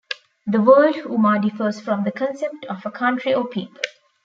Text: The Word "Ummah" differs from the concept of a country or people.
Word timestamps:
The 0.47 0.59
Word 0.59 0.95
"Ummah" 0.95 1.39
differs 1.43 1.79
from 1.79 2.05
the 2.05 2.11
concept 2.11 2.65
of 2.67 2.83
a 2.87 2.89
country 2.89 3.35
or 3.35 3.45
people. 3.47 3.79